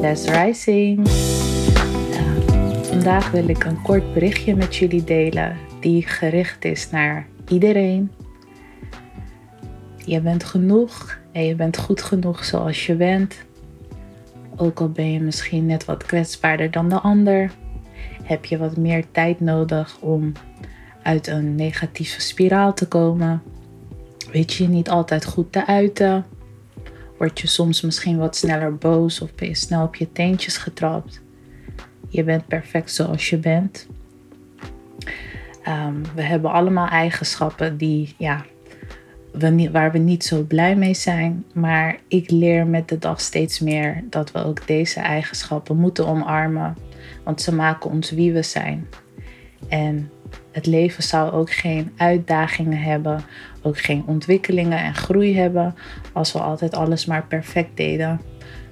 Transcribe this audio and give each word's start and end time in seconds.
Les 0.00 0.24
Rising. 0.24 1.08
Uh, 1.08 2.82
vandaag 2.82 3.30
wil 3.30 3.48
ik 3.48 3.64
een 3.64 3.82
kort 3.82 4.12
berichtje 4.12 4.56
met 4.56 4.76
jullie 4.76 5.04
delen 5.04 5.56
die 5.80 6.06
gericht 6.06 6.64
is 6.64 6.90
naar 6.90 7.26
iedereen. 7.48 8.10
Je 10.04 10.20
bent 10.20 10.44
genoeg 10.44 11.18
en 11.32 11.44
je 11.44 11.54
bent 11.54 11.76
goed 11.76 12.02
genoeg 12.02 12.44
zoals 12.44 12.86
je 12.86 12.94
bent. 12.94 13.44
Ook 14.56 14.80
al 14.80 14.88
ben 14.88 15.12
je 15.12 15.20
misschien 15.20 15.66
net 15.66 15.84
wat 15.84 16.06
kwetsbaarder 16.06 16.70
dan 16.70 16.88
de 16.88 17.00
ander, 17.00 17.50
heb 18.22 18.44
je 18.44 18.58
wat 18.58 18.76
meer 18.76 19.04
tijd 19.10 19.40
nodig 19.40 19.96
om 20.00 20.32
uit 21.02 21.26
een 21.26 21.54
negatieve 21.54 22.20
spiraal 22.20 22.74
te 22.74 22.88
komen. 22.88 23.42
Weet 24.32 24.52
je 24.52 24.62
je 24.62 24.68
niet 24.68 24.90
altijd 24.90 25.24
goed 25.24 25.52
te 25.52 25.66
uiten? 25.66 26.24
Word 27.18 27.40
je 27.40 27.46
soms 27.46 27.80
misschien 27.80 28.18
wat 28.18 28.36
sneller 28.36 28.76
boos 28.76 29.20
of 29.20 29.34
ben 29.34 29.48
je 29.48 29.54
snel 29.54 29.82
op 29.82 29.96
je 29.96 30.12
teentjes 30.12 30.56
getrapt? 30.56 31.20
Je 32.08 32.24
bent 32.24 32.46
perfect 32.46 32.90
zoals 32.90 33.30
je 33.30 33.36
bent. 33.36 33.86
Ehm, 35.62 36.02
we 36.14 36.22
hebben 36.22 36.50
allemaal 36.50 36.88
eigenschappen 36.88 37.76
die, 37.76 38.14
ja, 38.18 38.44
waar 39.72 39.92
we 39.92 39.98
niet 39.98 40.24
zo 40.24 40.42
blij 40.42 40.76
mee 40.76 40.94
zijn. 40.94 41.44
Maar 41.52 41.98
ik 42.08 42.30
leer 42.30 42.66
met 42.66 42.88
de 42.88 42.98
dag 42.98 43.20
steeds 43.20 43.60
meer 43.60 44.04
dat 44.10 44.32
we 44.32 44.44
ook 44.44 44.66
deze 44.66 45.00
eigenschappen 45.00 45.76
moeten 45.76 46.06
omarmen. 46.06 46.76
Want 47.24 47.40
ze 47.42 47.54
maken 47.54 47.90
ons 47.90 48.10
wie 48.10 48.32
we 48.32 48.42
zijn. 48.42 48.86
En 49.68 50.10
het 50.52 50.66
leven 50.66 51.02
zou 51.02 51.32
ook 51.32 51.52
geen 51.52 51.92
uitdagingen 51.96 52.78
hebben, 52.78 53.20
ook 53.62 53.78
geen 53.78 54.04
ontwikkelingen 54.06 54.78
en 54.78 54.94
groei 54.94 55.36
hebben 55.36 55.74
als 56.12 56.32
we 56.32 56.38
altijd 56.38 56.74
alles 56.74 57.06
maar 57.06 57.26
perfect 57.26 57.76
deden. 57.76 58.20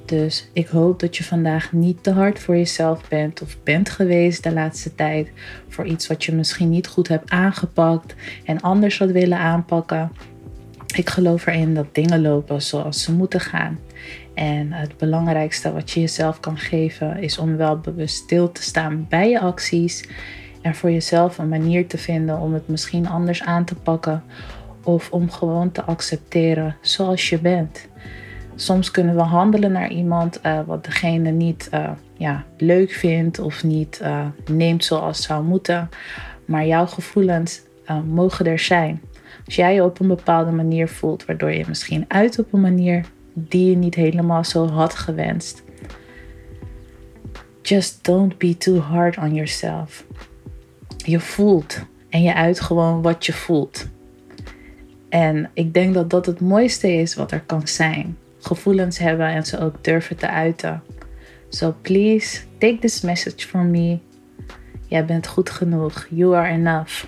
Dus 0.06 0.50
ik 0.52 0.66
hoop 0.66 1.00
dat 1.00 1.16
je 1.16 1.24
vandaag 1.24 1.72
niet 1.72 2.02
te 2.02 2.10
hard 2.10 2.38
voor 2.38 2.56
jezelf 2.56 3.08
bent 3.08 3.42
of 3.42 3.62
bent 3.62 3.90
geweest 3.90 4.42
de 4.42 4.52
laatste 4.52 4.94
tijd 4.94 5.30
voor 5.68 5.86
iets 5.86 6.06
wat 6.06 6.24
je 6.24 6.32
misschien 6.32 6.70
niet 6.70 6.86
goed 6.86 7.08
hebt 7.08 7.30
aangepakt 7.30 8.14
en 8.44 8.60
anders 8.60 8.98
had 8.98 9.10
willen 9.10 9.38
aanpakken. 9.38 10.12
Ik 10.94 11.10
geloof 11.10 11.46
erin 11.46 11.74
dat 11.74 11.94
dingen 11.94 12.20
lopen 12.20 12.62
zoals 12.62 13.02
ze 13.02 13.12
moeten 13.12 13.40
gaan. 13.40 13.78
En 14.34 14.72
het 14.72 14.96
belangrijkste 14.96 15.72
wat 15.72 15.90
je 15.90 16.00
jezelf 16.00 16.40
kan 16.40 16.58
geven 16.58 17.22
is 17.22 17.38
om 17.38 17.56
wel 17.56 17.78
bewust 17.78 18.16
stil 18.16 18.52
te 18.52 18.62
staan 18.62 19.06
bij 19.08 19.30
je 19.30 19.40
acties 19.40 20.08
en 20.66 20.74
voor 20.74 20.90
jezelf 20.90 21.38
een 21.38 21.48
manier 21.48 21.86
te 21.86 21.98
vinden 21.98 22.38
om 22.38 22.54
het 22.54 22.68
misschien 22.68 23.08
anders 23.08 23.42
aan 23.42 23.64
te 23.64 23.74
pakken 23.74 24.22
of 24.82 25.10
om 25.10 25.30
gewoon 25.30 25.72
te 25.72 25.84
accepteren 25.84 26.76
zoals 26.80 27.28
je 27.28 27.38
bent. 27.38 27.88
Soms 28.54 28.90
kunnen 28.90 29.14
we 29.14 29.22
handelen 29.22 29.72
naar 29.72 29.90
iemand 29.90 30.40
uh, 30.42 30.60
wat 30.66 30.84
degene 30.84 31.30
niet 31.30 31.68
uh, 31.74 31.90
ja, 32.16 32.44
leuk 32.56 32.90
vindt 32.90 33.38
of 33.38 33.64
niet 33.64 34.00
uh, 34.02 34.26
neemt 34.50 34.84
zoals 34.84 35.22
zou 35.22 35.44
moeten. 35.44 35.88
Maar 36.44 36.66
jouw 36.66 36.86
gevoelens 36.86 37.62
mogen 38.04 38.46
er 38.46 38.58
zijn. 38.58 39.00
Als 39.44 39.54
jij 39.54 39.74
je 39.74 39.84
op 39.84 40.00
een 40.00 40.08
bepaalde 40.08 40.50
manier 40.50 40.88
voelt, 40.88 41.24
waardoor 41.24 41.52
je 41.52 41.64
misschien 41.68 42.04
uit 42.08 42.38
op 42.38 42.52
een 42.52 42.60
manier 42.60 43.04
die 43.32 43.70
je 43.70 43.76
niet 43.76 43.94
helemaal 43.94 44.44
zo 44.44 44.68
had 44.68 44.94
gewenst. 44.94 45.62
Just 47.62 48.04
don't 48.04 48.38
be 48.38 48.56
too 48.56 48.78
hard 48.78 49.16
on 49.18 49.34
yourself. 49.34 50.04
Je 50.96 51.20
voelt 51.20 51.80
en 52.08 52.22
je 52.22 52.34
uit 52.34 52.60
gewoon 52.60 53.02
wat 53.02 53.26
je 53.26 53.32
voelt. 53.32 53.86
En 55.08 55.50
ik 55.54 55.74
denk 55.74 55.94
dat 55.94 56.10
dat 56.10 56.26
het 56.26 56.40
mooiste 56.40 56.92
is 56.92 57.14
wat 57.14 57.32
er 57.32 57.40
kan 57.40 57.68
zijn. 57.68 58.18
Gevoelens 58.40 58.98
hebben 58.98 59.26
en 59.26 59.46
ze 59.46 59.60
ook 59.60 59.84
durven 59.84 60.16
te 60.16 60.28
uiten. 60.28 60.82
So 61.48 61.74
please 61.82 62.40
take 62.58 62.78
this 62.78 63.00
message 63.00 63.46
from 63.46 63.70
me. 63.70 63.98
Jij 64.86 65.04
bent 65.04 65.26
goed 65.26 65.50
genoeg. 65.50 66.06
You 66.10 66.36
are 66.36 66.48
enough. 66.48 67.04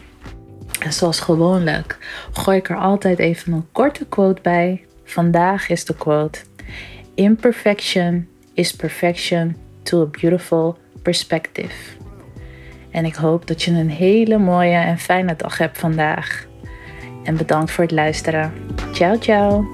En 0.80 0.92
zoals 0.92 1.20
gewoonlijk 1.20 1.98
gooi 2.32 2.58
ik 2.58 2.68
er 2.68 2.76
altijd 2.76 3.18
even 3.18 3.52
een 3.52 3.66
korte 3.72 4.06
quote 4.06 4.42
bij. 4.42 4.84
Vandaag 5.04 5.68
is 5.68 5.84
de 5.84 5.94
quote: 5.94 6.40
Imperfection 7.14 8.28
is 8.52 8.76
perfection 8.76 9.56
to 9.82 10.02
a 10.02 10.06
beautiful 10.20 10.78
perspective. 11.02 11.74
En 12.98 13.04
ik 13.04 13.14
hoop 13.14 13.46
dat 13.46 13.62
je 13.62 13.70
een 13.70 13.90
hele 13.90 14.38
mooie 14.38 14.76
en 14.76 14.98
fijne 14.98 15.36
dag 15.36 15.58
hebt 15.58 15.78
vandaag. 15.78 16.46
En 17.24 17.36
bedankt 17.36 17.70
voor 17.70 17.84
het 17.84 17.92
luisteren. 17.92 18.52
Ciao, 18.92 19.18
ciao. 19.18 19.66